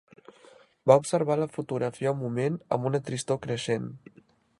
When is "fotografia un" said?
1.57-2.19